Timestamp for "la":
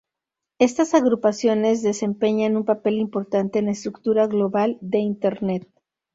3.65-3.73